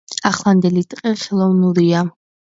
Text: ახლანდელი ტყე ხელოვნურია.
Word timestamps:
ახლანდელი 0.27 0.81
ტყე 0.93 1.11
ხელოვნურია. 1.23 2.01